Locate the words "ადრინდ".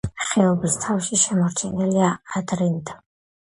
2.43-2.95